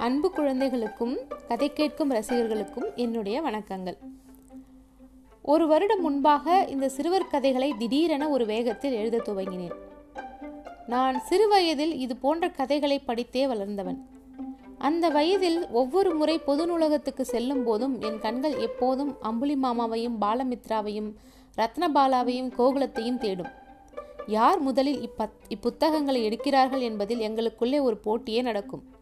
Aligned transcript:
அன்பு 0.00 0.30
குழந்தைகளுக்கும் 0.30 1.18
கதை 1.48 1.72
கேட்கும் 1.72 2.10
ரசிகர்களுக்கும் 2.10 2.94
என்னுடைய 2.96 3.42
வணக்கங்கள். 3.42 3.96
ஒரு 5.42 5.66
வருடம் 5.66 6.00
முன்பாக 6.00 6.64
இந்த 6.68 6.88
சிறுவர் 6.88 7.26
கதைகளை 7.26 7.74
திடீரென 7.78 8.28
ஒரு 8.28 8.46
வேகத்தில் 8.46 8.92
எழுத 8.92 9.16
துவங்கினேன். 9.16 9.74
நான் 10.86 11.20
சிறு 11.20 11.48
வயதில் 11.48 11.94
இது 11.94 12.16
போன்ற 12.16 12.48
கதைகளை 12.48 13.02
படித்தே 13.06 13.46
வளர்ந்தவன். 13.46 14.06
அந்த 14.78 15.08
வயதில் 15.08 15.68
ஒவ்வொரு 15.68 16.14
முறை 16.14 16.38
பொது 16.38 16.66
நூலகத்துக்கு 16.66 17.20
செல்லும் 17.20 17.64
போதும் 17.64 18.00
என் 18.00 18.18
கண்கள் 18.18 18.58
எப்போதும் 18.58 19.16
அம்புலி 19.20 19.56
மாமாவையும் 19.62 20.16
பாலமித்ராவையும் 20.20 21.12
ரத்னபாலாவையும் 21.56 22.52
கோகுலத்தையும் 22.58 23.18
தேடும். 23.18 23.52
யார் 24.26 24.58
முதலில் 24.58 25.10
இப்பத் 25.10 25.38
இப்புத்தகங்களை 25.48 26.24
எடுக்கிறார்கள் 26.30 26.80
என்பதில் 26.80 27.20
எங்களுக்குள்ளே 27.20 27.80
ஒரு 27.80 28.00
போட்டியே 28.04 28.42
நடக்கும். 28.42 28.98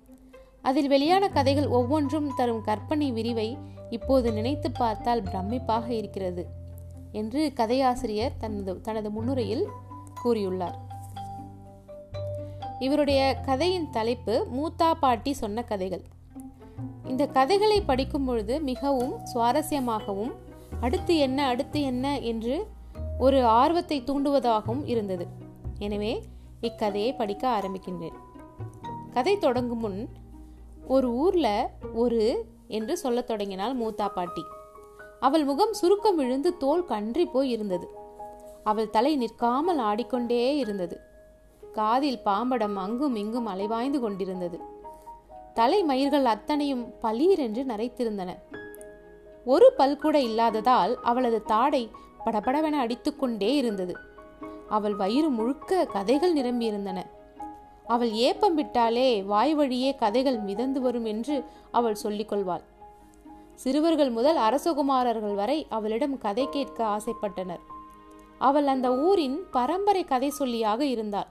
அதில் 0.69 0.89
வெளியான 0.89 1.25
கதைகள் 1.29 1.69
ஒவ்வொன்றும் 1.69 2.29
தரும் 2.35 2.63
கற்பனை 2.63 3.09
விரிவை 3.13 3.49
இப்போது 3.91 4.33
நினைத்து 4.33 4.71
பார்த்தால் 4.71 5.23
பிரமிப்பாக 5.23 5.87
இருக்கிறது 5.91 6.43
என்று 7.13 7.53
கதையாசிரியர் 7.57 8.37
தனது 8.39 8.81
தனது 8.81 9.11
முன்னுரையில் 9.11 9.65
கூறியுள்ளார். 10.25 10.77
இவருடைய 12.81 13.21
கதையின் 13.47 13.89
தலைப்பு 13.91 14.35
மூத்தா 14.57 14.89
பாட்டி 15.01 15.33
சொன்ன 15.33 15.63
கதைகள். 15.63 16.05
இந்த 17.07 17.27
கதைகளை 17.27 17.79
படிக்கும் 17.81 18.25
பொழுது 18.25 18.61
மிகவும் 18.61 19.15
சுவாரஸ்யமாகவும் 19.35 20.33
அடுத்து 20.81 21.17
என்ன 21.19 21.47
அடுத்து 21.47 21.79
என்ன 21.83 22.07
என்று 22.33 22.57
ஒரு 23.19 23.39
ஆர்வத்தை 23.45 23.99
தூண்டுவதாகவும் 24.01 24.85
இருந்தது. 24.87 25.27
எனவே 25.79 26.13
இக்கதையை 26.61 27.11
படிக்க 27.15 27.45
ஆரம்பிக்கின்றேன். 27.57 28.17
கதை 29.13 29.35
தொடங்கும் 29.39 29.79
முன் 29.79 30.01
ஒரு 30.89 31.09
ஊர்ல 31.13 31.71
ஒரு 31.95 32.45
என்று 32.69 32.97
சொல்லத் 32.97 33.27
தொடங்கினாள் 33.27 33.77
மூத்தா 33.77 34.09
பாட்டி. 34.09 34.45
அவள் 35.21 35.45
முகம் 35.45 35.73
சுருக்கம் 35.73 36.17
விழுந்து 36.17 36.57
தோல் 36.57 36.85
கன்றி 36.85 37.27
போய் 37.27 37.51
இருந்தது. 37.51 37.89
அவள் 38.65 38.91
தலை 38.91 39.17
நிற்காமல் 39.17 39.79
ஆடிக்கொண்டே 39.79 40.57
இருந்தது. 40.57 41.01
காதில் 41.73 42.23
பாம்படம் 42.23 42.77
அங்கும் 42.77 43.17
இங்கும் 43.17 43.47
அலைவாய்ந்து 43.47 44.01
கொண்டிருந்தது. 44.01 44.61
தலை 45.55 45.85
மயிர்கள் 45.85 46.25
அத்தனையும் 46.25 46.95
பளீர் 47.03 47.39
என்று 47.39 47.63
நரைத்திருந்தன. 47.63 48.35
ஒரு 49.45 49.73
பல் 49.77 49.99
கூட 49.99 50.21
இல்லாததால் 50.21 50.99
அவளது 51.03 51.43
தாடை 51.43 51.91
படபடவென 52.27 52.79
அடித்துக்கொண்டே 52.79 53.55
இருந்தது. 53.55 53.97
அவள் 54.69 54.95
வயிறு 54.95 55.29
முழுக்க 55.29 55.85
கதைகள் 55.85 56.35
நிரம்பியிருந்தன. 56.35 57.03
அவள் 57.95 58.13
ஏப்பம் 58.27 58.57
விட்டாலே 58.59 59.09
வாய் 59.33 59.55
வழியே 59.59 59.91
கதைகள் 60.03 60.39
மிதந்து 60.49 60.81
வரும் 60.81 61.07
என்று 61.13 61.37
அவள் 61.79 62.03
சொல்லிக்கொள்வாள். 62.03 62.65
சிறுவர்கள் 63.63 64.11
முதல் 64.17 64.39
அரசகுமாரர்கள் 64.47 65.35
வரை 65.41 65.59
அவளிடம் 65.77 66.17
கதை 66.25 66.47
கேட்க 66.57 66.79
ஆசைப்பட்டனர். 66.97 67.63
அவள் 68.49 68.69
அந்த 68.75 68.89
ஊரின் 69.07 69.39
பரம்பரை 69.57 70.03
கதை 70.05 70.31
சொல்லியாக 70.39 70.81
இருந்தாள். 70.95 71.31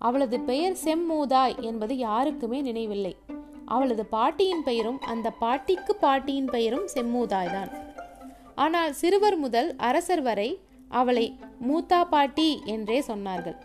அவளது 0.00 0.36
பெயர் 0.50 0.76
செம்மூதாய் 0.84 1.56
என்பது 1.68 1.96
யாருக்குமே 2.06 2.58
நினைவில்லை. 2.60 3.14
அவளது 3.74 4.04
பாட்டியின் 4.14 4.64
பெயரும் 4.68 4.98
அந்த 5.12 5.28
பாட்டிக்கு 5.42 5.92
பாட்டியின் 6.02 6.50
பெயரும் 6.54 6.88
செம்மூதாய் 6.94 7.52
தான் 7.56 7.70
ஆனால் 8.64 8.92
சிறுவர் 8.92 9.36
முதல் 9.36 9.70
அரசர் 9.88 10.22
வரை 10.22 10.50
அவளை 11.00 11.24
மூத்தா 11.68 12.00
பாட்டி 12.10 12.48
என்றே 12.74 12.98
சொன்னார்கள். 13.08 13.56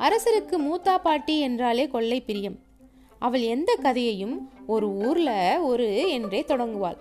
அரசருக்கு 0.00 0.56
மூத்தா 0.58 0.96
பாட்டி 0.96 1.40
என்றாலே 1.40 1.88
கொள்ளை 1.88 2.20
பிரியம். 2.20 2.58
அவள் 3.18 3.40
எந்த 3.40 3.78
கதையையும் 3.82 4.50
ஒரு 4.66 4.86
ஊர்ல 4.90 5.30
ஒரு 5.62 6.08
என்றே 6.08 6.44
தொடங்குவாள். 6.48 6.96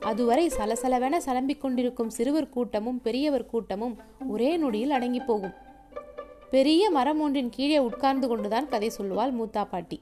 அதுவரை 0.00 0.44
சலசலவென 0.48 1.16
சலம்பிக் 1.16 1.60
கொண்டிருக்கும் 1.60 2.10
சிறுவர் 2.10 2.48
கூட்டமும் 2.48 3.00
பெரியவர் 3.00 3.46
கூட்டமும் 3.46 3.96
ஒரே 4.28 4.56
நொடியில் 4.56 4.90
அடங்கி 4.90 5.20
போகும். 5.20 5.54
பெரிய 6.50 6.90
மரம் 6.90 7.20
ஒன்றின் 7.20 7.50
கீழே 7.50 7.78
உட்கார்ந்து 7.78 8.28
கொண்டுதான் 8.28 8.68
கதை 8.68 8.90
சொல்லுவாள் 8.98 9.34
மூத்தா 9.40 9.64
பாட்டி. 9.64 10.00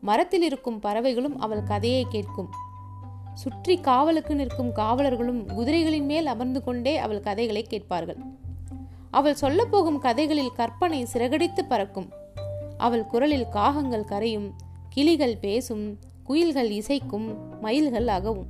மரத்தில் 0.00 0.42
இருக்கும் 0.42 0.80
பறவைகளும் 0.80 1.38
அவள் 1.38 1.62
கதையை 1.62 2.06
கேட்கும். 2.08 2.50
சுற்றி 3.34 3.80
காவலுக்கு 3.80 4.34
நிற்கும் 4.34 4.72
காவலர்களும் 4.72 5.46
குதிரைகளின் 5.58 6.04
மேல் 6.04 6.26
அமர்ந்து 6.26 6.62
கொண்டே 6.64 6.96
அவள் 6.96 7.20
கதைகளை 7.20 7.62
கேட்பார்கள். 7.62 8.20
அவள் 9.10 9.36
சொல்லப்போகும் 9.40 9.98
கதைகளில் 9.98 10.52
கற்பனை 10.52 11.04
சிறகடித்து 11.04 11.64
பறக்கும். 11.64 12.12
அவள் 12.76 13.06
குரலில் 13.06 13.46
காகங்கள் 13.52 14.04
கரையும் 14.04 14.50
கிளிகள் 14.88 15.36
பேசும் 15.36 15.98
குயில்கள் 16.24 16.70
இசைக்கும் 16.70 17.34
மயில்கள் 17.60 18.08
அகவும். 18.08 18.46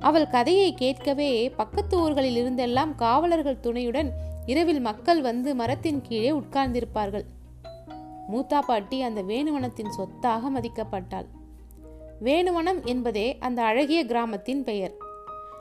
அவள் 0.00 0.26
கதையை 0.26 0.74
கேட்கவே 0.74 1.50
பக்கத்து 1.50 1.98
ஊர்களில் 1.98 2.38
இருந்தெல்லாம் 2.44 2.94
காவலர்கள் 2.94 3.60
துணையுடன் 3.60 4.12
இரவில் 4.46 4.80
மக்கள் 4.80 5.20
வந்து 5.20 5.54
மரத்தின் 5.54 6.02
கீழே 6.02 6.30
உட்கார்ந்திருப்பார்கள். 6.30 7.24
மூத்தா 8.32 8.58
பாட்டி 8.58 9.02
அந்த 9.02 9.22
வேணுவனத்தின் 9.22 9.88
சொத்தாக 9.88 10.50
மதிக்கப்பட்டாள். 10.50 11.26
வேணுவனம் 12.22 12.84
என்பதே 12.84 13.38
அந்த 13.38 13.62
அழகிய 13.62 14.04
கிராமத்தின் 14.04 14.64
பெயர். 14.64 14.96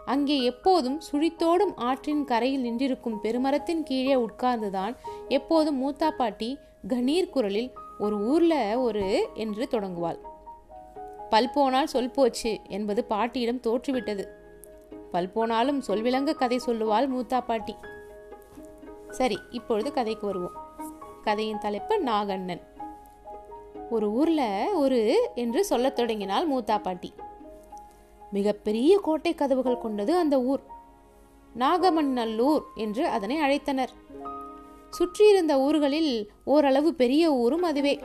அங்கே 0.05 0.43
எப்போதும் 0.43 1.01
சுழித்தோடும் 1.11 1.75
ஆற்றின் 1.75 2.25
கரையில் 2.25 2.63
நின்றிருக்கும் 2.63 3.19
பெருமரத்தின் 3.23 3.83
கீழே 3.83 4.15
உட்கார்ந்துதான் 4.15 4.95
எப்போதும் 5.27 5.79
மூத்தா 5.83 6.09
பாட்டி 6.09 6.57
கணீர் 6.87 7.29
குரலில் 7.29 7.71
ஒரு 7.99 8.17
ஊர்ல 8.17 8.79
ஒரு 8.79 9.29
என்று 9.33 9.67
தொடங்குவாள். 9.71 10.19
பல் 11.29 11.51
போனால் 11.53 11.87
சொல் 11.87 12.11
போச்சு 12.11 12.59
என்பது 12.67 13.03
பாட்டியிடம் 13.03 13.61
தோற்றுவிட்டது. 13.61 14.25
பல் 15.11 15.29
போனாலும் 15.29 15.83
சொல்விலங்க 15.87 16.33
கதை 16.33 16.59
சொல்லுவாள் 16.65 17.07
மூத்தா 17.07 17.41
பாட்டி. 17.45 17.75
சரி 19.09 19.39
இப்பொழுது 19.49 19.93
கதைக்கு 19.93 20.25
வருவோம். 20.25 20.57
கதையின் 21.23 21.59
தலைப்பு 21.59 22.03
நாகண்ணன். 22.03 22.61
ஒரு 23.89 24.11
ஊர்ல 24.11 24.69
ஒரு 24.73 25.29
என்று 25.35 25.65
சொல்லத் 25.65 25.95
தொடங்கினாள் 25.95 26.49
மூத்தா 26.49 26.81
பாட்டி. 26.81 27.13
மிகப்பெரிய 28.35 28.93
கோட்டை 29.01 29.31
கதவுகள் 29.35 29.77
கொண்டது 29.77 30.13
அந்த 30.15 30.35
ஊர். 30.41 30.63
நாகமன்னல்லூர் 31.55 32.63
என்று 32.75 33.03
அதனை 33.07 33.37
அழைத்தனர். 33.37 33.93
சுற்றியிருந்த 34.89 35.53
ஊர்களில் 35.59 36.11
ஓரளவு 36.45 36.89
பெரிய 36.93 37.23
ஊரும் 37.33 37.63
அதுவே. 37.63 37.95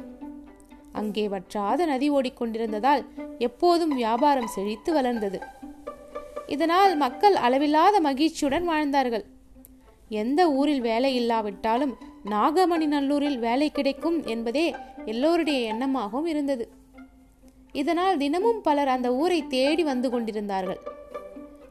அங்கே 0.93 1.25
வற்றாத 1.29 1.87
நதி 1.87 2.09
ஓடிக்கொண்டிருந்ததால் 2.11 3.03
எப்போதும் 3.39 3.95
வியாபாரம் 3.95 4.53
செழித்து 4.55 4.93
வளர்ந்தது. 4.93 5.41
இதனால் 6.47 6.93
மக்கள் 6.97 7.37
அளவில்லாத 7.47 7.97
மகிழ்ச்சியுடன் 8.01 8.65
வாழ்ந்தார்கள். 8.65 9.25
எந்த 10.23 10.41
ஊரில் 10.51 10.81
வேலை 10.81 11.11
இல்லாவிட்டாலும் 11.15 11.95
நாகமணி 12.25 12.87
நல்லூரில் 12.95 13.39
வேலை 13.39 13.69
கிடைக்கும் 13.71 14.19
என்பதே 14.25 14.67
எல்லோருடைய 15.05 15.59
எண்ணமாகவும் 15.75 16.27
இருந்தது. 16.27 16.65
இதனால் 17.73 18.17
தினமும் 18.17 18.61
பலர் 18.61 18.89
அந்த 18.89 19.15
ஊரை 19.15 19.47
தேடி 19.47 19.83
வந்து 19.83 20.11
கொண்டிருந்தார்கள். 20.11 20.81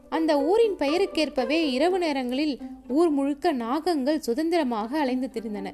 அந்த 0.09 0.41
ஊரின் 0.41 0.75
பெயருக்கேற்பவே 0.75 1.59
இரவு 1.71 1.99
நேரங்களில் 1.99 2.61
ஊர் 2.87 3.09
முழுக்க 3.09 3.53
நாகங்கள் 3.53 4.17
சுதந்திரமாக 4.17 4.99
அலைந்து 4.99 5.29
திரிந்தன. 5.33 5.73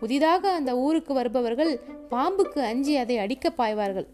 புதிதாக 0.00 0.52
அந்த 0.52 0.76
ஊருக்கு 0.76 1.14
வருபவர்கள் 1.14 1.80
பாம்புக்கு 2.10 2.60
அஞ்சி 2.60 2.96
அதை 2.96 3.18
அடிக்க 3.18 3.50
பாய்வார்கள். 3.50 4.06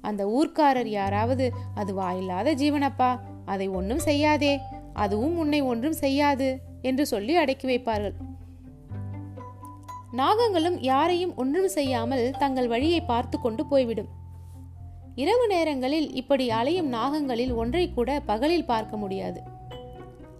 அந்த 0.00 0.24
ஊர்க்காரர் 0.26 0.86
யாராவது 0.86 1.50
அது 1.74 1.94
வாயில்லாத 1.94 2.54
ஜீவனப்பா 2.54 3.18
அதை 3.44 3.68
ஒன்றும் 3.68 3.98
செய்யாதே 3.98 4.58
அதுவும் 4.92 5.36
உன்னை 5.36 5.62
ஒன்றும் 5.62 5.92
செய்யாது 5.92 6.60
என்று 6.82 7.06
சொல்லி 7.06 7.36
அடக்கி 7.36 7.66
வைப்பார்கள். 7.68 8.12
நாகங்களும் 10.14 10.76
யாரையும் 10.80 11.36
ஒன்றும் 11.36 11.68
செய்யாமல் 11.68 12.30
தங்கள் 12.38 12.68
வழியை 12.68 13.00
பார்த்து 13.00 13.40
கொண்டு 13.40 13.66
போய்விடும். 13.66 14.10
இரவு 15.14 15.46
நேரங்களில் 15.46 16.08
இப்படி 16.14 16.50
அலையும் 16.50 16.92
நாகங்களில் 16.92 17.54
ஒன்றை 17.54 17.92
கூட 17.92 18.20
பகலில் 18.20 18.64
பார்க்க 18.64 18.96
முடியாது. 18.96 19.40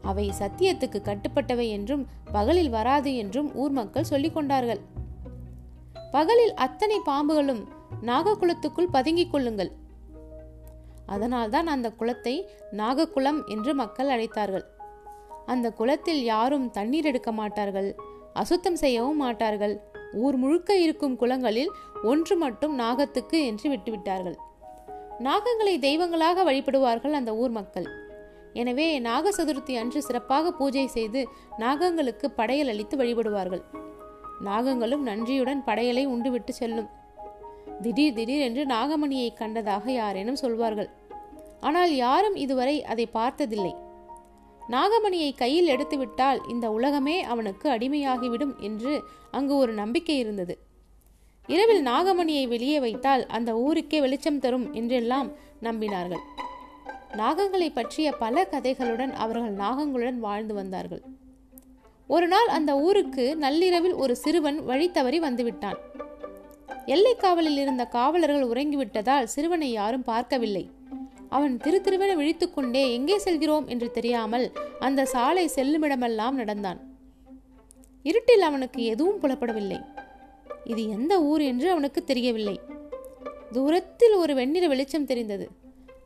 அவை 0.03 0.33
சத்தியத்துக்கு 0.39 0.99
கட்டுப்பட்டவை 1.01 1.67
என்றும் 1.69 2.07
பகலில் 2.33 2.71
வராது 2.71 3.17
என்றும் 3.17 3.55
ஊர் 3.55 3.71
மக்கள் 3.71 4.05
சொல்லிக் 4.05 4.35
கொண்டார்கள். 4.35 4.81
பகலில் 6.11 6.55
அத்தனை 6.55 6.99
பாம்புகளும் 7.07 7.63
நாககுலத்துக்குள் 8.03 8.93
பதுங்கிக் 8.93 9.33
கொள்ளுங்கள். 9.33 9.73
அதனால்தான் 11.07 11.67
அந்த 11.67 11.89
குளத்தை 11.91 12.35
நாகக்குளம் 12.73 13.41
என்று 13.47 13.75
மக்கள் 13.75 14.09
அழைத்தார்கள். 14.09 14.65
அந்த 15.47 15.67
குளத்தில் 15.71 16.23
யாரும் 16.25 16.71
தண்ணீர் 16.71 17.05
எடுக்க 17.05 17.33
மாட்டார்கள். 17.33 17.91
அசுத்தம் 18.35 18.81
செய்யவும் 18.83 19.17
மாட்டார்கள். 19.17 19.75
ஊர் 20.13 20.37
முழுக்க 20.37 20.77
இருக்கும் 20.77 21.17
குளங்களில் 21.17 21.71
ஒன்று 22.03 22.37
மட்டும் 22.37 22.75
நாகத்துக்கு 22.79 23.39
என்று 23.51 23.67
விட்டுவிட்டார்கள். 23.73 24.37
நாகங்களை 25.19 25.75
தெய்வங்களாக 25.79 26.45
வழிபடுவார்கள் 26.45 27.15
அந்த 27.19 27.31
ஊர் 27.35 27.51
மக்கள். 27.51 27.87
எனவே 28.53 28.87
நாக 29.01 29.31
சதுர்த்தி 29.37 29.75
அன்று 29.81 30.01
சிறப்பாக 30.03 30.51
பூஜை 30.51 30.87
செய்து 30.87 31.21
நாகங்களுக்கு 31.59 32.27
படையல் 32.37 32.71
அளித்து 32.73 32.97
வழிபடுவார்கள். 32.97 33.63
நாகங்களும் 34.45 35.03
நன்றியுடன் 35.03 35.63
படையலை 35.67 36.05
உண்டுவிட்டு 36.07 36.53
செல்லும். 36.61 36.91
திடீர் 37.83 38.17
திடீர் 38.19 38.45
என்று 38.49 38.63
நாகமணியை 38.67 39.31
கண்டதாக 39.41 39.85
யாரேனும் 39.91 40.43
சொல்வார்கள். 40.43 40.91
ஆனால் 41.61 41.93
யாரும் 41.97 42.35
இதுவரை 42.35 42.77
அதை 42.85 43.07
பார்த்ததில்லை. 43.19 43.75
நாகமணியை 44.71 45.37
கையில் 45.37 45.67
எடுத்துவிட்டால் 45.67 46.49
இந்த 46.49 46.71
உலகமே 46.71 47.23
அவனுக்கு 47.23 47.71
அடிமையாகிவிடும் 47.71 48.59
என்று 48.59 49.03
அங்கு 49.31 49.57
ஒரு 49.57 49.73
நம்பிக்கை 49.73 50.19
இருந்தது. 50.19 50.59
இரவில் 51.47 51.87
நாகமணியை 51.87 52.49
வெளியே 52.49 52.81
வைத்தால் 52.81 53.27
அந்த 53.27 53.55
ஊருக்கே 53.55 54.01
வெளிச்சம் 54.01 54.39
தரும் 54.39 54.73
என்றெல்லாம் 54.73 55.33
நம்பினார்கள். 55.63 56.23
நாகங்களை 57.13 57.73
பற்றிய 57.73 58.13
பல 58.13 58.49
கதைகளுடன் 58.51 59.13
அவர்கள் 59.13 59.55
நாகங்களுடன் 59.55 60.19
வாழ்ந்து 60.19 60.55
வந்தார்கள். 60.55 61.03
ஒரு 62.07 62.29
நாள் 62.29 62.47
அந்த 62.47 62.79
ஊருக்கு 62.79 63.37
நள்ளிரவில் 63.37 63.93
ஒரு 63.93 64.17
சிறுவன் 64.17 64.65
வழி 64.65 64.91
தவறி 64.91 65.21
வந்துவிட்டான். 65.21 65.77
எல்லை 66.87 67.17
காவலில் 67.17 67.57
இருந்த 67.57 67.85
காவலர்கள் 67.85 68.49
உறங்கிவிட்டதால் 68.49 69.25
சிறுவனை 69.25 69.73
யாரும் 69.73 70.03
பார்க்கவில்லை. 70.03 70.71
அவன் 71.35 71.57
திரு 71.57 71.81
திருவென 71.81 72.19
விழித்துக்கொண்டே 72.19 72.93
எங்கே 72.93 73.19
செல்கிறோம்? 73.19 73.67
என்று 73.67 73.91
தெரியாமல் 73.91 74.53
அந்த 74.79 75.05
சாலை 75.05 75.51
செல்லுமிடமெல்லாம் 75.55 76.31
நடந்தான். 76.31 76.97
இருட்டில் 78.03 78.41
அவனுக்கு 78.41 78.85
எதுவும் 78.85 79.21
புலப்படவில்லை. 79.21 79.85
இது 80.65 80.89
எந்த 80.89 81.23
ஊர் 81.23 81.41
என்று 81.41 81.71
அவனுக்கு 81.71 82.05
தெரியவில்லை. 82.05 82.61
தூரத்தில் 83.53 84.13
ஒரு 84.13 84.35
வெண்ணிற 84.35 84.69
வெளிச்சம் 84.69 85.07
தெரிந்தது. 85.07 85.51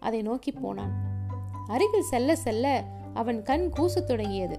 அதை 0.01 0.23
நோக்கி 0.23 0.53
போனான். 0.53 0.93
அருகில் 1.69 2.03
செல்ல 2.03 2.37
செல்ல 2.37 2.85
அவன் 3.15 3.43
கண் 3.43 3.71
கூசத் 3.77 4.07
தொடங்கியது. 4.07 4.59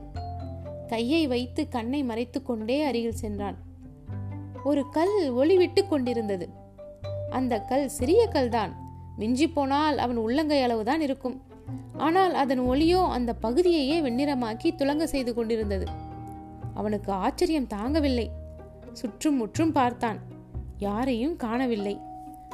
கையை 0.88 1.27
வைத்து 1.27 1.68
கண்ணை 1.68 2.04
மறைத்து 2.04 2.42
கொண்டே 2.42 2.81
அருகில் 2.81 3.22
சென்றான். 3.24 3.57
ஒரு 4.63 4.89
கல் 4.89 5.33
ஒளிவிட்டு 5.33 5.88
கொண்டிருந்தது. 5.88 6.50
அந்த 7.30 7.60
கல் 7.60 7.88
சிறிய 7.88 8.27
கல்தான். 8.27 8.88
மிஞ்சி 9.19 9.48
போனால் 9.48 9.98
அவன் 9.98 10.16
உள்ளங்கை 10.16 10.62
அளவுதான் 10.62 11.01
இருக்கும். 11.01 11.42
ஆனால் 11.98 12.33
அதன் 12.33 12.62
ஒளியோ 12.62 13.07
அந்த 13.07 13.36
பகுதியையே 13.42 14.01
வெண்ணிறமாக்கி 14.01 14.69
துலங்க 14.75 15.04
செய்து 15.04 15.33
கொண்டிருந்தது. 15.33 15.88
அவனுக்கு 16.74 17.12
ஆச்சரியம் 17.12 17.68
தாங்கவில்லை. 17.68 18.27
சுற்றும் 18.92 19.36
முற்றும் 19.36 19.71
பார்த்தான். 19.71 20.19
யாரையும் 20.77 21.36
காணவில்லை. 21.36 22.00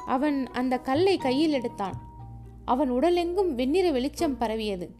அவன் 0.06 0.48
அந்த 0.48 0.78
கல்லை 0.78 1.18
கையில் 1.18 1.52
எடுத்தான். 1.52 2.02
அவன் 2.66 2.92
உடலெங்கும் 2.92 3.54
வெண்ணிற 3.54 3.92
வெளிச்சம் 3.92 4.38
பரவியது. 4.38 4.96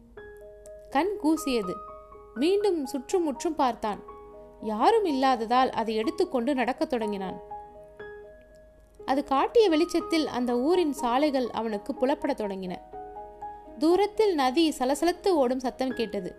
கண் 0.90 1.12
கூசியது. 1.24 1.74
மீண்டும் 2.34 2.86
சுற்றும் 2.86 3.24
முற்றும் 3.24 3.54
பார்த்தான். 3.54 4.00
யாரும் 4.62 5.04
இல்லாததால் 5.04 5.70
அதை 5.70 5.94
எடுத்துக்கொண்டு 5.94 6.54
நடக்கத் 6.54 6.90
தொடங்கினான். 6.90 7.38
அது 9.06 9.24
காட்டிய 9.24 9.68
வெளிச்சத்தில் 9.68 10.26
அந்த 10.26 10.58
ஊரின் 10.58 10.92
சாலைகள் 10.92 11.50
அவனுக்கு 11.50 11.94
புலப்படத் 11.94 12.40
தொடங்கின. 12.40 12.76
தூரத்தில் 13.78 14.34
நதி 14.34 14.74
சலசலத்து 14.78 15.28
ஓடும் 15.28 15.60
சத்தம் 15.60 15.94
கேட்டது. 15.94 16.36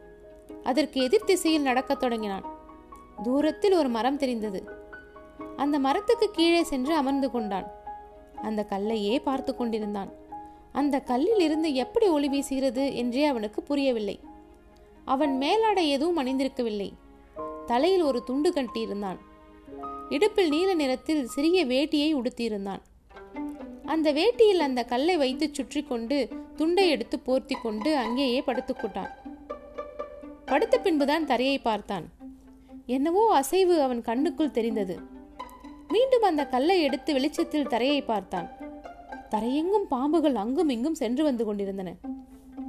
அதற்கு 0.64 1.02
எதிர் 1.02 1.24
திசையில் 1.24 1.62
நடக்கத் 1.62 2.00
தொடங்கினான். 2.00 2.60
தூரத்தில் 3.24 3.74
ஒரு 3.74 3.90
மரம் 3.90 4.18
தெரிந்தது. 4.18 4.64
அந்த 5.56 5.80
மரத்துக்கு 5.80 6.32
கீழே 6.32 6.64
சென்று 6.64 6.96
அமர்ந்து 6.96 7.32
கொண்டான். 7.32 7.72
அந்த 8.42 8.64
கல்லையே 8.64 9.20
பார்த்து 9.20 9.56
கொண்டிருந்தான். 9.56 10.12
அந்த 10.72 11.00
கல்லில் 11.00 11.40
இருந்து 11.40 11.74
எப்படி 11.74 12.08
ஒளி 12.08 12.30
வீசுகிறது 12.30 12.94
என்றே 12.94 13.26
அவனுக்கு 13.26 13.64
புரியவில்லை. 13.64 14.20
அவன் 15.06 15.38
மேலாடை 15.38 15.90
எதுவும் 15.90 16.26
அணிந்திருக்கவில்லை. 16.26 16.92
தலையில் 17.66 18.02
ஒரு 18.02 18.24
துண்டு 18.24 18.52
கட்டியிருந்தான். 18.52 19.18
இடுப்பில் 20.10 20.50
நீல 20.50 20.74
நிறத்தில் 20.74 21.28
சிறிய 21.28 21.66
வேட்டியை 21.66 22.10
உடுத்தியிருந்தான். 22.20 22.84
அந்த 23.86 24.14
வேட்டியில் 24.14 24.66
அந்த 24.68 24.84
கல்லை 24.84 25.18
வைத்து 25.18 25.50
சுற்றி 25.52 25.84
கொண்டு 25.84 26.30
துண்டை 26.56 26.90
எடுத்து 26.90 27.20
போர்த்தி 27.26 27.56
கொண்டு 27.62 27.96
அங்கேயே 27.96 28.44
படுத்துக்கொண்டான் 28.48 29.12
படுத்த 30.46 30.76
பின்புதான் 30.80 31.26
தரையை 31.26 31.58
பார்த்தான். 31.60 32.06
என்னவோ 32.86 33.24
அசைவு 33.34 33.82
அவன் 33.82 34.02
கண்ணுக்குள் 34.02 34.52
தெரிந்தது. 34.52 34.96
மீண்டும் 35.88 36.22
அந்த 36.22 36.46
கல்லை 36.46 36.82
எடுத்து 36.82 37.14
வெளிச்சத்தில் 37.14 37.68
தரையை 37.68 38.02
பார்த்தான். 38.02 38.48
தரையெங்கும் 39.32 39.88
பாம்புகள் 39.92 40.34
அங்கும் 40.34 40.70
இங்கும் 40.70 40.94
சென்று 40.94 41.24
வந்து 41.24 41.46
கொண்டிருந்தன. 41.46 41.94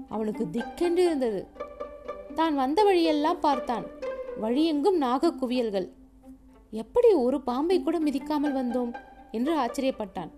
அவனுக்கு 0.08 0.44
திக்கென்று 0.52 0.98
இருந்தது. 0.98 1.40
தான் 2.34 2.54
வந்த 2.54 2.84
வழியெல்லாம் 2.84 3.40
பார்த்தான். 3.40 3.86
வழியெங்கும் 4.40 4.98
நாக 5.06 5.32
குவியல்கள். 5.32 5.88
எப்படி 6.72 7.10
ஒரு 7.14 7.40
பாம்பை 7.40 7.76
கூட 7.82 7.96
மிதிக்காமல் 7.98 8.56
வந்தோம் 8.58 8.90
என்று 9.30 9.52
ஆச்சரியப்பட்டான். 9.64 10.30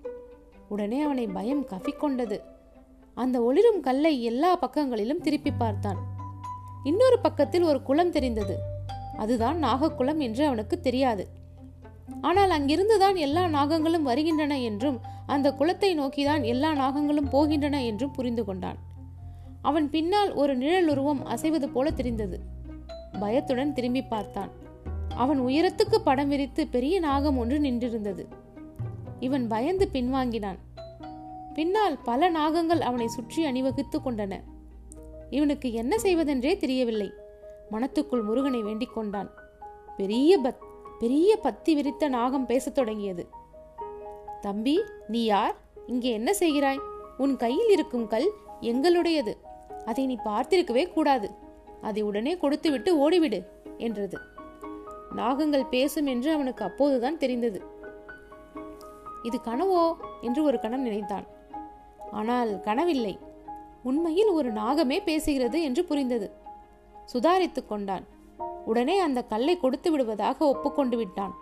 உடனே 0.68 0.98
அவனை 1.00 1.26
பயம் 1.26 1.64
கஃபிக்கொண்டது 1.66 2.36
அந்த 3.16 3.36
ஒளிரும் 3.42 3.80
கல்லை 3.80 4.22
எல்லா 4.22 4.50
பக்கங்களிலும் 4.56 5.20
திருப்பி 5.20 5.50
பார்த்தான். 5.50 5.98
இன்னொரு 6.84 7.18
பக்கத்தில் 7.18 7.62
ஒரு 7.62 7.82
குளம் 7.82 8.10
தெரிந்தது. 8.10 8.54
அதுதான் 9.18 9.58
நாகக்குளம் 9.64 10.18
என்று 10.18 10.46
அவனுக்கு 10.46 10.80
தெரியாது. 10.80 11.24
ஆனால் 12.20 12.50
அங்கிருந்துதான் 12.50 13.16
எல்லா 13.16 13.42
நாகங்களும் 13.48 14.02
வருகின்றன 14.02 14.60
என்றும் 14.60 15.00
அந்த 15.26 15.48
குளத்தை 15.52 15.90
நோக்கிதான் 15.98 16.42
எல்லா 16.42 16.70
நாகங்களும் 16.72 17.32
போகின்றன 17.32 17.82
என்றும் 17.84 18.10
புரிந்து 18.10 18.44
கொண்டான். 18.44 18.78
அவன் 19.62 19.90
பின்னால் 19.90 20.32
ஒரு 20.32 20.52
நிழலுருவம் 20.58 21.22
அசைவது 21.24 21.66
போல 21.68 21.90
தெரிந்தது. 21.90 22.38
பயத்துடன் 23.20 23.72
திரும்பி 23.72 24.02
பார்த்தான். 24.02 24.50
அவன் 25.20 25.40
உயரத்துக்கு 25.40 25.96
படம் 26.04 26.28
விரித்து 26.28 26.66
பெரிய 26.66 26.98
நாகம் 26.98 27.38
ஒன்று 27.38 27.58
நின்றிருந்தது. 27.58 28.26
இவன் 29.20 29.48
பயந்து 29.48 29.88
பின்வாங்கினான். 29.92 30.58
பின்னால் 31.54 31.98
பல 32.04 32.30
நாகங்கள் 32.30 32.80
அவனை 32.80 33.06
சுற்றி 33.06 33.44
அணிவகுத்து 33.44 33.98
கொண்டன. 33.98 34.40
இவனுக்கு 35.30 35.72
என்ன 35.72 35.98
செய்வதென்றே 35.98 36.56
தெரியவில்லை. 36.56 37.10
மனத்துக்குள் 37.70 38.22
முருகனை 38.22 38.62
வேண்டிக் 38.62 38.94
கொண்டான். 38.94 39.30
பெரிய 39.96 40.40
பத் 40.40 40.56
பெரிய 40.98 41.36
பத்தி 41.36 41.74
விரித்த 41.74 42.08
நாகம் 42.08 42.46
பேசத் 42.46 42.74
தொடங்கியது. 42.74 43.28
தம்பி 44.40 44.80
நீ 45.08 45.24
யார்? 45.24 45.56
இங்கே 45.86 46.12
என்ன 46.12 46.32
செய்கிறாய்? 46.40 46.80
உன் 47.18 47.36
கையில் 47.36 47.70
இருக்கும் 47.70 48.06
கல் 48.06 48.30
எங்களுடையது. 48.60 49.36
அதை 49.84 50.06
நீ 50.06 50.18
பார்த்திருக்கவே 50.24 50.92
கூடாது. 50.92 51.30
அதை 51.80 52.02
உடனே 52.02 52.36
கொடுத்துவிட்டு 52.36 53.10
ஓடிவிடு 53.10 53.44
என்றது. 53.78 54.29
நாகங்கள் 55.16 55.68
பேசும் 55.68 56.06
என்று 56.06 56.32
அவனுக்கு 56.32 56.64
அப்போதுதான் 56.64 57.18
தெரிந்தது. 57.18 57.62
இது 59.22 59.40
கனவோ? 59.44 59.96
என்று 60.20 60.44
ஒரு 60.44 60.58
கணம் 60.60 60.82
நினைத்தான். 60.82 61.26
ஆனால் 62.10 62.60
கனவில்லை. 62.60 63.18
உண்மையில் 63.82 64.28
ஒரு 64.28 64.52
நாகமே 64.52 64.98
பேசுகிறது 65.04 65.62
என்று 65.62 65.84
புரிந்தது. 65.84 66.32
சுதாரித்துக் 67.12 67.68
கொண்டான். 67.68 68.04
உடனே 68.64 68.98
அந்த 68.98 69.22
கல்லை 69.22 69.56
கொடுத்து 69.56 69.90
விடுவதாக 69.90 70.46
ஒப்புக்கொண்டு 70.46 70.96
விட்டான். 70.96 71.34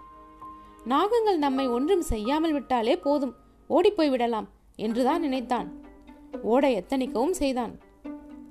நாகங்கள் 0.85 1.37
நம்மை 1.37 1.69
ஒன்றும் 1.69 2.01
செய்யாமல் 2.01 2.53
விட்டாலே 2.53 2.97
போதும். 2.99 3.35
ஓடிப்போய் 3.69 4.11
விடலாம் 4.11 4.49
என்றுதான் 4.77 5.21
நினைத்தான். 5.21 5.83
ஓட 6.43 6.69
எத்தனிக்கவும் 6.69 7.31
செய்தான். 7.31 7.79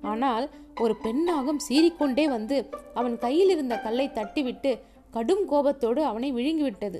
ஆனால் 0.01 0.49
ஒரு 0.79 0.95
பெண்ணாகம் 0.95 1.59
சீறிக்கொண்டே 1.69 2.25
வந்து 2.25 2.69
அவன் 2.93 3.17
கையில் 3.17 3.49
இருந்த 3.49 3.79
கல்லை 3.79 4.09
தட்டிவிட்டு 4.09 4.79
கடும் 5.17 5.45
கோபத்தோடு 5.45 6.01
அவனை 6.03 6.29
விழுங்கிவிட்டது. 6.33 6.99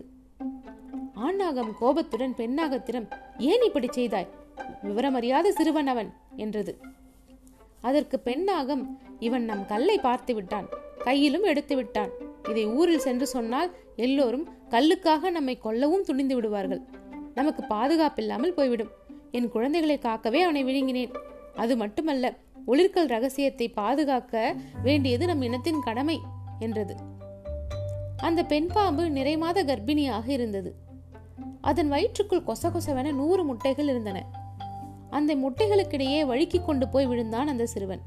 ஆணாகம் 1.26 1.72
கோபத்துடன் 1.80 2.34
பெண்ணாகத்திடம் 2.38 3.08
ஏன் 3.50 3.64
இப்படி 3.68 3.88
செய்தாய்? 3.92 4.30
விவரமறியாத 4.84 5.48
சிறுவன் 5.50 5.90
அவன் 5.94 6.10
என்றது. 6.36 6.74
அதற்கு 7.82 8.18
பெண்ணாகம் 8.20 8.84
இவன் 9.20 9.44
நம் 9.44 9.66
கல்லை 9.66 9.98
பார்த்து 9.98 10.34
விட்டான் 10.34 10.68
கையிலும் 11.04 11.44
எடுத்து 11.44 11.76
விட்டான். 11.76 12.12
இதை 12.50 12.64
ஊரில் 12.78 13.04
சென்று 13.08 13.28
சொன்னால் 13.28 13.70
எல்லோரும் 13.96 14.46
கல்லுக்காக 14.70 15.30
நம்மை 15.30 15.56
கொல்லவும் 15.64 16.08
துணிந்து 16.10 16.36
விடுவார்கள். 16.36 16.82
நமக்கு 17.34 17.64
பாதுகாப்பில்லாமல் 17.70 18.56
போய்விடும். 18.58 18.92
என் 19.32 19.50
குழந்தைகளை 19.50 19.98
காக்கவே 20.08 20.42
அவனை 20.48 20.64
விழுங்கினேன். 20.64 21.14
அது 21.56 21.76
மட்டுமல்ல 21.78 22.34
ஒளிர்கல் 22.68 23.12
ரகசியத்தை 23.16 23.70
பாதுகாக்க 23.82 24.56
வேண்டியது 24.84 25.26
நம் 25.26 25.46
இனத்தின் 25.50 25.86
கடமை 25.90 26.18
என்றது. 26.60 26.96
அந்த 28.18 28.44
பெண் 28.44 28.68
பாம்பு 28.68 29.04
நிறைமாத 29.04 29.64
கர்ப்பிணியாக 29.66 30.28
இருந்தது. 30.28 30.76
அதன் 31.62 31.90
வயிற்றுக்குள் 31.90 32.44
கொச 32.44 32.70
கொசவென 32.70 33.14
நூறு 33.14 33.44
முட்டைகள் 33.44 33.88
இருந்தன. 33.88 34.26
அந்த 35.10 35.36
முட்டைகளுக்கிடையே 35.36 36.26
வழுக்கி 36.26 36.60
கொண்டு 36.60 36.88
போய் 36.88 37.08
விழுந்தான் 37.08 37.48
அந்த 37.48 37.66
சிறுவன். 37.66 38.02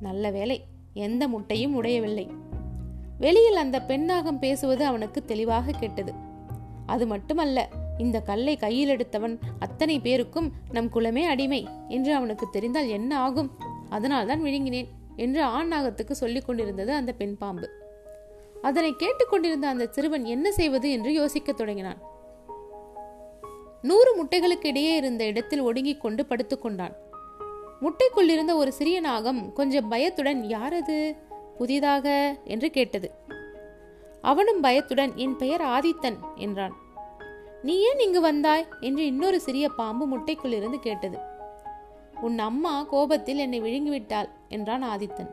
நல்ல 0.00 0.30
வேலை 0.30 0.64
எந்த 0.92 1.28
முட்டையும் 1.28 1.74
உடையவில்லை. 1.74 2.30
வெளியில் 3.18 3.56
அந்த 3.56 3.82
பெண்ணாகம் 3.82 4.38
பேசுவது 4.38 4.84
அவனுக்கு 4.84 5.24
தெளிவாக 5.24 5.72
கேட்டது. 5.72 6.12
அது 6.86 7.06
மட்டுமல்ல 7.06 7.68
இந்த 7.98 8.20
கல்லை 8.20 8.56
கையில் 8.56 8.88
எடுத்தவன் 8.88 9.38
அத்தனை 9.58 10.00
பேருக்கும் 10.00 10.52
நம் 10.70 10.88
குலமே 10.88 11.24
அடிமை 11.24 11.68
என்று 11.88 12.14
அவனுக்கு 12.14 12.48
தெரிந்தால் 12.50 12.88
என்ன 12.88 13.18
ஆகும்? 13.18 13.58
அதனால்தான் 13.88 14.42
விழுங்கினேன் 14.42 14.88
என்று 15.16 15.42
ஆண் 15.42 15.72
நாகத்துக்கு 15.72 16.10
சொல்லிக் 16.10 16.46
கொண்டிருந்தது 16.46 16.92
அந்த 16.92 17.12
பெண் 17.12 17.36
பாம்பு. 17.36 17.79
அதனை 18.62 18.94
கேட்டுக்கொண்டிருந்த 18.96 19.68
அந்த 19.68 19.86
சிறுவன் 19.86 20.24
என்ன 20.24 20.52
செய்வது 20.52 20.90
என்று 20.90 21.12
யோசிக்கத் 21.12 21.56
தொடங்கினான். 21.56 21.98
நூறு 23.82 24.24
முட்டைகளுக்கு 24.24 24.66
இடையே 24.66 24.96
இருந்த 24.96 25.24
இடத்தில் 25.24 25.60
ஒடுங்கிக் 25.60 26.00
கொண்டு 26.00 26.26
படுத்துக்கொண்டான் 26.28 26.92
முட்டைக்குள்ளிருந்த 27.80 28.54
ஒரு 28.54 28.72
சிறிய 28.72 29.00
நாகம் 29.00 29.52
கொஞ்சம் 29.52 29.88
பயத்துடன் 29.88 30.42
யாரது? 30.42 31.16
புதிதாக? 31.56 32.36
என்று 32.44 32.70
கேட்டது. 32.70 33.10
அவனும் 34.20 34.60
பயத்துடன் 34.60 35.12
என் 35.14 35.36
பெயர் 35.36 35.60
ஆதித்தன் 35.60 36.16
என்றான். 36.34 36.76
நீ 37.62 37.80
ஏன் 37.80 37.98
இங்கு 37.98 38.20
வந்தாய்? 38.20 38.66
என்று 38.80 39.06
இன்னொரு 39.06 39.40
சிறிய 39.40 39.68
பாம்பு 39.68 40.18
முட்டைக்குள்ளிருந்து 40.18 40.78
கேட்டது. 40.78 41.18
உன் 42.20 42.38
அம்மா 42.38 42.82
கோபத்தில் 42.82 43.36
என்னை 43.36 43.62
விழுங்கிவிட்டாள் 43.62 44.28
என்றான் 44.48 44.82
ஆதித்தன். 44.82 45.30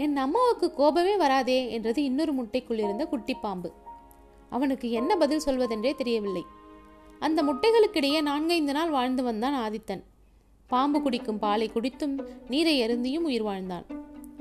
என் 0.00 0.16
அம்மாவுக்கு 0.16 0.74
கோபமே 0.74 1.16
வராதே 1.16 1.70
என்றது 1.70 2.04
இன்னொரு 2.04 2.34
முட்டைக்குள் 2.34 2.78
இருந்த 2.78 3.06
குட்டி 3.06 3.34
பாம்பு. 3.34 3.72
அவனுக்கு 4.50 4.90
என்ன 4.90 5.16
பதில் 5.16 5.42
சொல்வதென்றே 5.46 5.94
தெரியவில்லை. 5.94 6.44
அந்த 7.18 7.42
முட்டைகளுக்கிடையே 7.42 8.22
நான்கைந்து 8.22 8.72
நாள் 8.72 8.90
வாழ்ந்து 8.90 9.22
வந்தான் 9.22 9.56
ஆதித்தன். 9.56 10.02
பாம்பு 10.66 11.02
குடிக்கும் 11.02 11.38
பாலை 11.38 11.70
குடித்தும் 11.74 12.18
நீரை 12.48 12.82
அருந்தியும் 12.82 13.24
உயிர் 13.24 13.42
வாழ்ந்தான். 13.42 13.84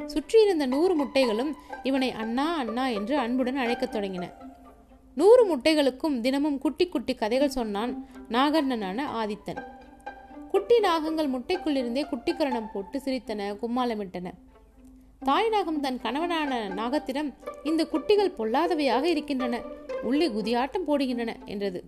சுற்றியிருந்த 0.05 0.65
நூறு 0.65 1.03
முட்டைகளும் 1.03 1.51
இவனை 1.83 2.11
அண்ணா 2.11 2.55
அண்ணா 2.55 2.87
என்று 2.87 3.17
அன்புடன் 3.17 3.57
அழைக்கத் 3.57 3.95
தொடங்கின. 3.95 4.31
நூறு 5.15 5.43
முட்டைகளுக்கும் 5.47 6.19
தினமும் 6.19 6.57
குட்டி 6.57 6.87
குட்டி 6.87 7.15
கதைகள் 7.15 7.49
சொன்னான் 7.49 8.07
நாகர்ணனான 8.29 9.01
ஆதித்தன். 9.21 9.63
குட்டி 10.51 10.79
நாகங்கள் 10.79 11.31
முட்டைக்குள்ளிருந்தே 11.31 12.03
குட்டிக்கரணம் 12.11 12.71
போட்டு 12.73 13.01
சிரித்தன 13.05 13.57
கும்மாளமிட்டன. 13.61 14.31
தாய் 15.21 15.49
நாகம் 15.49 15.79
தன் 15.79 16.01
கணவனான 16.03 16.51
நாகத்திடம் 16.75 17.29
இந்த 17.63 17.85
குட்டிகள் 17.85 18.35
பொல்லாதவையாக 18.37 19.03
இருக்கின்றன 19.03 19.55
உள்ளே 20.01 20.27
குதியாட்டம் 20.27 20.85
போடுகின்றன 20.87 21.31
என்றது. 21.45 21.79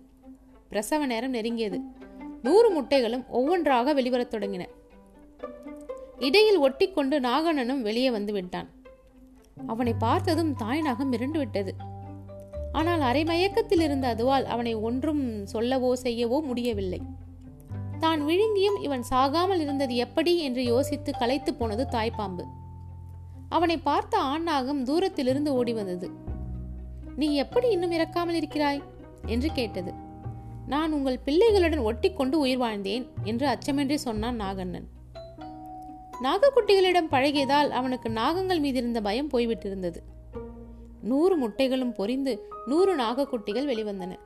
பிரசவ 0.68 1.06
நேரம் 1.06 1.34
நெருங்கியது. 1.34 1.78
நூறு 2.42 2.68
முட்டைகளும் 2.76 3.24
ஒவ்வொன்றாக 3.28 3.94
வெளிவரத் 3.94 4.32
தொடங்கின. 4.34 4.66
இடையில் 6.18 6.58
ஒட்டிக்கொண்டு 6.58 7.20
நாகணனும் 7.20 7.80
வெளியே 7.80 8.10
வந்து 8.10 8.32
விட்டான். 8.32 8.68
அவனை 9.66 9.94
பார்த்ததும் 9.94 10.52
தாய்நாகம் 10.62 11.12
மிரண்டு 11.12 11.38
விட்டது. 11.38 11.74
ஆனால் 12.72 13.00
அரைமயக்கத்தில் 13.00 13.80
இருந்த 13.80 14.08
அதுவால் 14.08 14.44
அவனை 14.44 14.74
ஒன்றும் 14.74 15.44
சொல்லவோ 15.44 15.92
செய்யவோ 16.02 16.40
முடியவில்லை. 16.40 17.00
தான் 17.98 18.22
விழுங்கியும் 18.28 18.80
இவன் 18.80 19.04
சாகாமல் 19.10 19.60
இருந்தது 19.60 19.94
எப்படி 19.96 20.38
என்று 20.38 20.64
யோசித்து 20.64 21.12
களைத்து 21.18 21.54
போனது 21.54 21.86
தாய்ப்பாம்பு. 21.92 22.44
அவனை 23.52 23.78
பார்த்த 23.78 24.18
ஆண் 24.18 24.84
தூரத்திலிருந்து 24.84 25.54
ஓடி 25.54 25.72
வந்தது. 25.72 26.10
நீ 27.16 27.34
எப்படி 27.34 27.68
இன்னும் 27.68 27.92
இறக்காமல் 27.92 28.32
இருக்கிறாய்? 28.32 28.82
என்று 29.26 29.52
கேட்டது. 29.52 29.92
நான் 30.66 30.92
உங்கள் 30.92 31.20
பிள்ளைகளுடன் 31.26 31.82
ஒட்டிக்கொண்டு 31.82 32.32
உயிர் 32.32 32.60
வாழ்ந்தேன் 32.60 33.06
என்று 33.22 33.46
அச்சமின்றி 33.48 33.94
சொன்னான் 33.94 34.40
நாகண்ணன். 34.40 34.84
நாகக்குட்டிகளிடம் 36.22 37.08
பழகியதால் 37.10 37.68
அவனுக்கு 37.68 38.08
நாகங்கள் 38.08 38.60
மீது 38.60 38.78
இருந்த 38.78 39.00
பயம் 39.00 39.30
போய்விட்டிருந்தது. 39.30 39.96
நூறு 41.02 41.48
முட்டைகளும் 41.48 41.94
பொறிந்து 41.94 42.38
நூறு 42.66 42.96
நாகக்குட்டிகள் 42.96 43.66
வெளிவந்தன. 43.66 44.18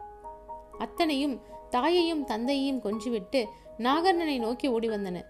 அத்தனையும் 0.78 1.40
தாயையும் 1.70 2.24
தந்தையையும் 2.24 2.82
கொஞ்சிவிட்டு 2.82 3.44
நாகண்ணனை 3.78 4.38
நோக்கி 4.38 4.68
ஓடி 4.68 4.88
வந்தன. 4.88 5.22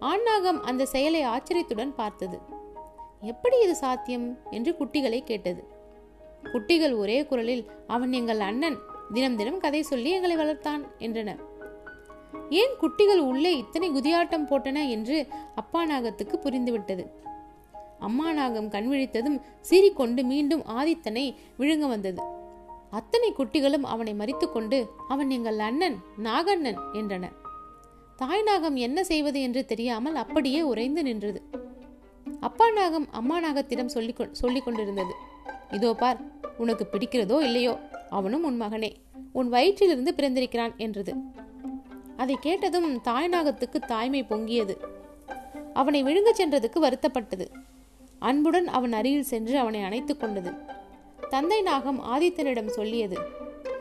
ஆண் 0.00 0.60
அந்த 0.62 0.86
செயலை 0.86 1.22
ஆச்சரியத்துடன் 1.22 1.94
பார்த்தது. 1.94 2.60
எப்படி 3.22 3.56
இது 3.60 3.74
சாத்தியம்? 3.76 4.26
என்று 4.50 4.70
குட்டிகளை 4.78 5.24
கேட்டது. 5.24 5.62
குட்டிகள் 6.52 6.94
ஒரே 6.94 7.26
குரலில் 7.26 7.64
அவன் 7.86 8.12
எங்கள் 8.12 8.40
அண்ணன். 8.40 8.78
தினம் 9.12 9.36
தினம் 9.36 9.58
கதை 9.58 9.82
சொல்லி 9.82 10.10
எங்களை 10.10 10.36
வளர்த்தான் 10.36 10.82
என்றன 10.98 11.30
ஏன் 12.50 12.74
குட்டிகள் 12.80 13.18
உள்ளே 13.18 13.50
இத்தனை 13.56 13.88
குதியாட்டம் 13.90 14.48
போட்டன? 14.50 14.88
என்று 14.88 15.26
அப்பா 15.54 15.86
நாகத்துக்கு 15.86 16.36
புரிந்துவிட்டது. 16.44 17.04
அம்மா 17.98 18.32
நாகம் 18.32 18.70
கண்விழித்ததும் 18.70 19.38
சீறிக்கொண்டு 19.70 20.22
மீண்டும் 20.24 20.64
ஆதித்தனை 20.78 21.24
விழுங்க 21.58 21.86
வந்தது. 21.86 22.20
அத்தனை 22.90 23.34
குட்டிகளும் 23.38 23.82
அவனை 23.82 24.14
மறித்து 24.14 24.46
கொண்டு 24.50 24.78
அவன் 25.08 25.30
எங்கள் 25.30 25.58
அண்ணன் 25.58 25.96
நாகண்ணன் 26.18 26.80
என்றன 26.92 27.30
தாய் 28.16 28.42
நாகம் 28.42 28.76
என்ன 28.76 29.04
செய்வது 29.04 29.40
என்று 29.42 29.64
தெரியாமல் 29.64 30.14
அப்படியே 30.14 30.62
உறைந்து 30.62 31.02
நின்றது. 31.02 31.40
அப்பா 32.46 32.66
நாகம் 32.70 33.06
அம்மா 33.10 33.36
நாகத்திடம் 33.42 33.92
சொல்லி 33.94 34.12
சொல்லிக் 34.32 34.64
கொண்டிருந்தது. 34.64 35.14
இதோ 35.70 35.94
பார் 35.94 36.20
உனக்கு 36.58 36.84
பிடிக்கிறதோ 36.92 37.36
இல்லையோ 37.40 37.74
அவனும் 38.10 38.44
உன் 38.44 38.60
மகனே 38.62 38.90
உன் 39.32 39.52
வயிற்றிலிருந்து 39.52 40.12
பிறந்திருக்கிறான் 40.16 40.74
என்றது. 40.76 41.12
அதை 42.16 42.34
கேட்டதும் 42.40 43.00
தாய் 43.00 43.28
நாகத்துக்கு 43.28 43.78
தாய்மை 43.86 44.22
பொங்கியது. 44.22 44.74
அவனை 45.74 46.00
விழுங்கச் 46.02 46.40
சென்றதுக்கு 46.40 46.78
வருத்தப்பட்டது. 46.86 47.46
அன்புடன் 48.18 48.68
அவன் 48.68 48.92
அருகில் 48.92 49.30
சென்று 49.32 49.58
அவனை 49.58 49.82
அணைத்துக் 49.82 50.20
கொண்டது. 50.20 50.50
தந்தை 51.28 51.60
நாகம் 51.62 52.00
ஆதித்தனிடம் 52.04 52.74
சொல்லியது 52.78 53.18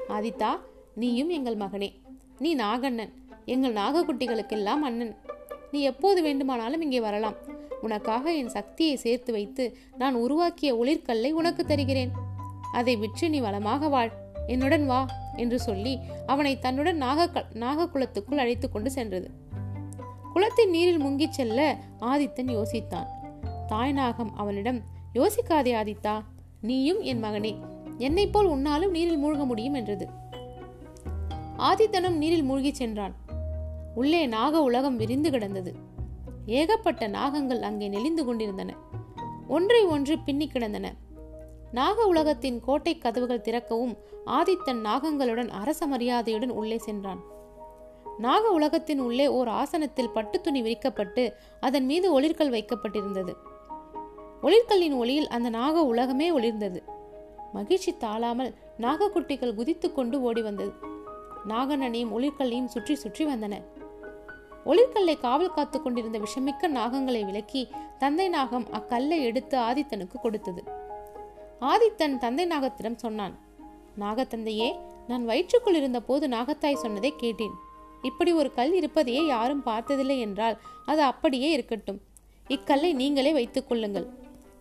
ஆதித்தா 0.10 0.52
நீயும் 0.96 1.30
எங்கள் 1.30 1.58
மகனே. 1.58 1.90
நீ 2.40 2.56
நாகண்ணன். 2.56 3.12
எங்கள் 3.46 3.74
நாகக்குட்டிகளுக்கெல்லாம் 3.74 4.84
அண்ணன். 4.88 5.14
நீ 5.72 5.82
எப்போது 5.82 6.22
வேண்டுமானாலும் 6.22 6.82
இங்கே 6.82 7.00
வரலாம். 7.00 7.51
உனக்காக 7.82 8.34
என் 8.34 8.50
சக்தியை 8.50 8.96
சேர்த்து 8.96 9.32
வைத்து 9.32 9.78
நான் 9.98 10.16
உருவாக்கிய 10.16 10.76
ஒளிர்கல்லை 10.76 11.32
உனக்கு 11.32 11.66
தருகிறேன். 11.66 12.12
அதை 12.72 12.96
விற்று 12.96 13.30
நீ 13.30 13.40
வளமாக 13.40 13.88
வாழ். 13.88 14.12
என்னுடன் 14.48 14.86
வா 14.86 15.08
என்று 15.36 15.60
சொல்லி 15.60 16.00
அவனை 16.26 16.60
தன்னுடன் 16.60 16.98
நாக 16.98 17.46
நாகக்குளத்துக்குள் 17.54 18.38
அழைத்து 18.38 18.70
கொண்டு 18.70 18.92
சென்றது. 18.92 19.32
குளத்தின் 20.34 20.70
நீரில் 20.70 21.04
முங்கிச் 21.04 21.30
செல்ல 21.30 21.78
ஆதித்தன் 22.00 22.62
யோசித்தான். 22.62 23.08
தாய் 23.68 23.92
நாகம் 23.92 24.36
அவனிடம் 24.36 24.82
யோசிக்காதே 25.14 25.74
ஆதித்தா 25.74 26.22
நீயும் 26.62 27.02
என் 27.02 27.24
மகனே. 27.24 27.56
என்னை 27.98 28.28
போல் 28.28 28.50
உன்னாலும் 28.50 28.90
நீரில் 28.90 29.26
மூழ்க 29.26 29.46
முடியும் 29.46 29.74
என்றது. 29.74 30.08
ஆதித்தனும் 31.58 32.18
நீரில் 32.18 32.50
மூழ்கிச் 32.50 32.76
சென்றான். 32.76 33.16
உள்ளே 33.96 34.26
நாக 34.26 34.62
உலகம் 34.62 34.98
விரிந்து 34.98 35.32
கிடந்தது. 35.32 35.76
ஏகப்பட்ட 36.46 37.08
நாகங்கள் 37.08 37.62
அங்கே 37.62 37.88
நெளிந்து 37.88 38.26
கொண்டிருந்தன. 38.26 38.76
ஒன்றை 39.48 39.84
ஒன்று 39.84 40.20
பின்னி 40.20 40.48
கிடந்தன. 40.48 40.96
நாக 41.72 42.06
உலகத்தின் 42.06 42.60
கோட்டை 42.60 42.98
கதவுகள் 42.98 43.42
திறக்கவும் 43.42 43.98
ஆதித்தன் 44.26 44.82
நாகங்களுடன் 44.86 45.50
அரச 45.50 45.88
மரியாதையுடன் 45.88 46.50
உள்ளே 46.50 46.78
சென்றான். 46.78 47.22
நாக 48.18 48.50
உலகத்தின் 48.50 49.00
உள்ளே 49.00 49.28
ஓர் 49.28 49.48
ஆசனத்தில் 49.48 50.10
பட்டு 50.10 50.42
துணி 50.42 50.62
விரிக்கப்பட்டு 50.62 51.34
அதன் 51.60 51.86
மீது 51.86 52.22
ஒளிர்கள் 52.22 52.50
வைக்கப்பட்டிருந்தது. 52.50 53.36
ஒளிர்கல்லின் 54.42 54.98
ஒளியில் 54.98 55.28
அந்த 55.28 55.50
நாக 55.50 55.86
உலகமே 55.86 56.32
ஒளிர்ந்தது. 56.32 56.82
மகிழ்ச்சி 57.54 57.98
தாழாமல் 57.98 58.56
நாகக்குட்டிகள் 58.78 59.56
குதித்து 59.56 59.92
கொண்டு 59.92 60.22
ஓடி 60.22 60.42
வந்தது 60.42 60.72
நாகனனையும் 61.48 62.14
ஒளிர்கல்லையும் 62.18 62.66
சுற்றி 62.66 62.96
சுற்றி 62.96 63.26
வந்தன. 63.26 63.64
ஒளிர்கல்லை 64.66 65.20
காவல் 65.20 65.54
காத்து 65.54 65.82
கொண்டிருந்த 65.82 66.20
விஷமிக்க 66.20 66.68
நாகங்களை 66.68 67.26
விலக்கி 67.26 67.68
தந்தை 67.98 68.30
நாகம் 68.30 68.68
அக்கல்லை 68.72 69.20
எடுத்து 69.22 69.58
ஆதித்தனுக்கு 69.58 70.20
கொடுத்தது. 70.22 70.64
ஆதித்தன் 71.62 72.18
தந்தை 72.18 72.48
நாகத்திடம் 72.48 72.96
சொன்னான் 72.96 73.40
நாகத்தந்தையே 74.00 74.70
நான் 75.08 75.26
வயிற்றுக்குள் 75.26 75.74
இருந்த 75.74 76.02
போது 76.02 76.28
நாகத்தாய் 76.28 76.82
சொன்னதை 76.84 77.14
கேட்டேன். 77.16 77.56
இப்படி 78.02 78.32
ஒரு 78.32 78.54
கல் 78.54 78.74
இருப்பதையே 78.74 79.26
யாரும் 79.26 79.64
பார்த்ததில்லை 79.64 80.20
என்றால் 80.20 80.60
அது 80.86 81.02
அப்படியே 81.02 81.52
இருக்கட்டும். 81.52 82.02
இக்கல்லை 82.48 82.94
நீங்களே 82.94 83.32
வைத்துக் 83.32 83.68
கொள்ளுங்கள். 83.68 84.08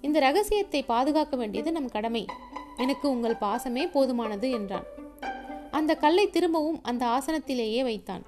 இந்த 0.00 0.18
ரகசியத்தை 0.18 0.82
பாதுகாக்க 0.82 1.36
வேண்டியது 1.36 1.72
நம் 1.72 1.88
கடமை. 1.88 2.26
எனக்கு 2.76 3.10
உங்கள் 3.10 3.40
பாசமே 3.40 3.84
போதுமானது 3.94 4.50
என்றான். 4.50 4.84
அந்த 5.70 5.96
கல்லை 5.96 6.30
திரும்பவும் 6.30 6.80
அந்த 6.82 7.06
ஆசனத்திலேயே 7.06 7.82
வைத்தான். 7.82 8.22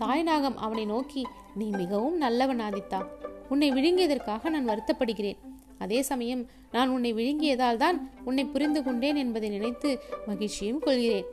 தாய்நாகம் 0.00 0.54
அவனை 0.54 0.84
நோக்கி 0.84 1.26
நீ 1.54 1.68
மிகவும் 1.68 2.16
நல்லவன் 2.16 2.60
ஆதித்தா. 2.60 3.06
உன்னை 3.48 3.70
விழுங்கியதற்காக 3.72 4.50
நான் 4.50 4.68
வருத்தப்படுகிறேன். 4.68 5.38
அதே 5.78 6.02
சமயம் 6.02 6.46
நான் 6.70 6.88
உன்னை 6.88 7.14
விழுங்கியதால் 7.14 7.76
தான் 7.76 8.10
உன்னை 8.24 8.44
புரிந்து 8.44 8.82
கொண்டேன் 8.82 9.16
என்பதை 9.16 9.48
நினைத்து 9.48 10.00
மகிழ்ச்சியும் 10.26 10.78
கொள்கிறேன். 10.78 11.24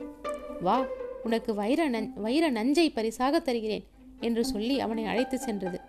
வா 0.60 0.84
உனக்கு 1.24 1.54
வைர 1.54 1.90
நஞ் 1.90 2.12
வைர 2.14 2.50
நஞ்சை 2.50 2.90
பரிசாக 2.90 3.40
தருகிறேன் 3.40 3.84
என்று 4.20 4.44
சொல்லி 4.44 4.80
அவனை 4.80 5.04
அழைத்து 5.04 5.38
சென்றது. 5.38 5.80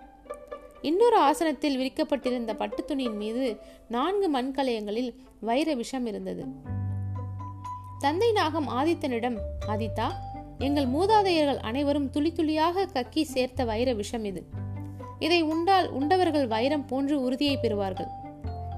இன்னொரு 0.82 1.18
ஆசனத்தில் 1.18 1.78
விரிக்கப்பட்டிருந்த 1.78 2.54
பட்டு 2.54 2.86
துணியின் 2.86 3.18
மீது 3.18 3.58
நான்கு 3.88 4.30
மண்கலயங்களில் 4.32 5.12
வைர 5.40 5.74
விஷம் 5.74 6.06
இருந்தது. 6.06 6.46
தந்தை 8.00 8.32
நாகம் 8.32 8.68
ஆதித்தனிடம் 8.70 9.38
ஆதித்தா 9.68 10.08
எங்கள் 10.60 10.86
மூதாதையர்கள் 10.86 11.58
அனைவரும் 11.58 12.10
துளி 12.10 12.32
துளியாக 12.32 12.86
கக்கி 12.86 13.22
சேர்த்த 13.22 13.64
வைர 13.64 13.94
விஷம் 13.94 14.26
இது. 14.26 14.46
இதை 15.20 15.42
உண்டால் 15.42 15.90
உண்டவர்கள் 15.90 16.48
வைரம் 16.48 16.86
போன்று 16.86 17.22
உறுதியை 17.22 17.58
பெறுவார்கள். 17.62 18.08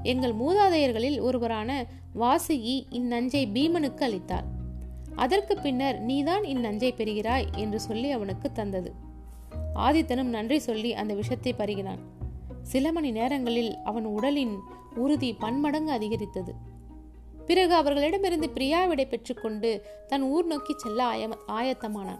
எங்கள் 0.03 0.33
மூதாதையர்களில் 0.33 1.21
ஒருவரான 1.21 1.85
வாசுகி 2.19 2.75
இந்நஞ்சை 2.91 3.43
பீமனுக்கு 3.53 4.03
அளித்தார். 4.03 4.43
அதற்கு 5.15 5.57
பின்னர் 5.57 6.00
நீதான் 6.00 6.43
இந்நஞ்சை 6.43 6.91
பெறுகிறாய் 6.97 7.45
என்று 7.55 7.79
சொல்லி 7.79 8.11
அவனுக்கு 8.11 8.51
தந்தது. 8.51 8.93
ஆதித்தனும் 9.75 10.33
நன்றி 10.38 10.59
சொல்லி 10.59 10.93
அந்த 10.93 11.13
விஷத்தை 11.13 11.53
பருகினான். 11.57 12.00
சில 12.61 12.91
மணி 12.91 13.11
நேரங்களில் 13.11 13.77
அவன் 13.83 14.05
உடலின் 14.05 14.59
உறுதி 14.95 15.33
பன்மடங்கு 15.33 15.91
அதிகரித்தது. 15.91 16.55
பிறகு 17.45 17.74
அவர்களிடமிருந்து 17.74 18.50
பிரியா 18.50 18.86
விடை 18.86 19.05
பெற்றுக்கொண்டு 19.05 19.81
தன் 20.07 20.21
ஊர் 20.21 20.45
நோக்கி 20.45 20.74
செல்ல 20.77 21.03
ஆய 21.03 21.29
ஆயத்தமானான். 21.48 22.19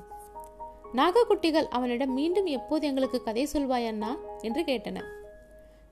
நாகக்குட்டிகள் 0.95 1.67
அவனிடம் 1.67 2.13
மீண்டும் 2.13 2.45
எப்போது 2.45 2.87
எங்களுக்கு 2.87 3.23
கதை 3.23 3.47
சொல்வாய் 3.53 3.87
அண்ணா? 3.87 4.15
என்று 4.41 4.61
கேட்டன. 4.61 5.03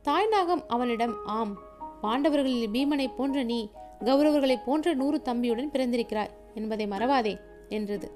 தாய் 0.01 0.27
நாகம் 0.27 0.63
அவனிடம் 0.67 1.15
ஆம் 1.25 1.57
பாண்டவர்களில் 2.03 2.69
பீமனை 2.73 3.15
போன்ற 3.17 3.43
நீ 3.43 3.71
கௌரவர்களைப் 3.99 4.63
போன்ற 4.65 4.93
நூறு 4.93 5.21
தம்பியுடன் 5.25 5.69
பிறந்திருக்கிறாய் 5.73 6.29
என்பதை 6.53 6.87
மறவாதே 6.87 7.39
என்றது. 7.69 8.11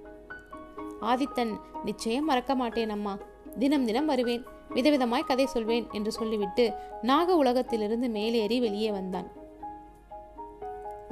ஆதித்தன் 1.01 1.59
நிச்சயம் 1.83 2.25
மறக்க 2.25 2.55
மாட்டேன் 2.55 2.89
அம்மா. 2.89 3.17
தினம் 3.59 3.85
தினம் 3.85 4.05
வருவேன். 4.05 4.45
விதவிதமாய் 4.69 5.25
கதை 5.25 5.45
சொல்வேன் 5.45 5.87
என்று 5.91 6.11
சொல்லிவிட்டு 6.11 6.73
நாக 7.01 7.35
உலகத்திலிருந்து 7.35 8.09
மேலேறி 8.09 8.59
வெளியே 8.59 8.91
வந்தான். 8.91 9.31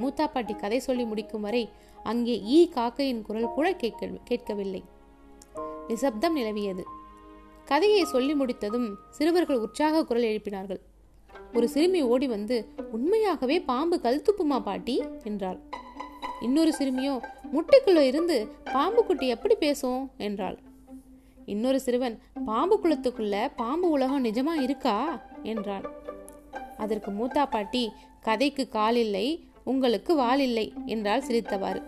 மூத்தா 0.01 0.27
பாட்டி 0.27 0.53
கதை 0.53 0.79
சொல்லி 0.79 1.05
முடிக்கும் 1.05 1.41
வரை 1.41 1.69
அங்கே 2.03 2.35
ஈ 2.41 2.69
காக்கையின் 2.75 3.21
குரல் 3.21 3.53
கூட 3.53 3.73
கேட்க 3.73 4.09
கேட்கவில்லை. 4.23 4.83
நிசப்தம் 5.87 6.35
நிலவியது. 6.37 6.83
கதையை 7.65 8.03
சொல்லி 8.03 8.33
முடித்ததும் 8.35 8.87
சிறுவர்கள் 9.09 9.57
உற்சாக 9.57 10.05
குரல் 10.05 10.23
எழுப்பினார்கள். 10.23 10.81
ஒரு 11.53 11.67
சிறுமி 11.69 12.01
ஓடி 12.01 12.27
வந்து 12.27 12.57
உண்மையாகவே 12.91 13.61
பாம்பு 13.61 13.99
கல்துப்புமா 14.03 14.59
பாட்டி? 14.59 15.03
என்றாள். 15.23 15.59
இன்னொரு 16.41 16.73
சிறுமியோ 16.79 17.13
முட்டைக்குள்ள 17.53 17.99
இருந்து 17.99 18.47
பாம்பு 18.63 19.05
குட்டி 19.05 19.27
எப்படி 19.27 19.55
பேசும்? 19.55 20.11
என்றாள். 20.17 20.57
இன்னொரு 21.45 21.79
சிறுவன் 21.79 22.15
பாம்பு 22.45 22.79
குளத்துக்குள்ள 22.83 23.51
பாம்பு 23.55 23.89
உலகம் 23.89 24.25
நிஜமா 24.25 24.53
இருக்கா? 24.61 25.21
என்றான் 25.43 25.85
அதற்கு 26.77 27.11
மூத்தா 27.11 27.43
பாட்டி 27.49 27.91
கதைக்கு 28.21 28.69
கால் 28.69 28.95
இல்லை 28.95 29.27
உங்களுக்கு 29.63 30.15
வால் 30.15 30.39
இல்லை 30.39 30.73
என்றால் 30.85 31.21
சிரித்தவாறு. 31.21 31.81